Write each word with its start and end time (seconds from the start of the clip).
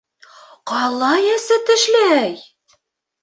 Ҡалай 0.71 1.27
әсе 1.33 1.57
тешләй! 1.69 2.33